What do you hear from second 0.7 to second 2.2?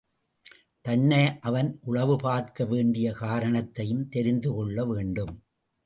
தன்னை அவன் உளவு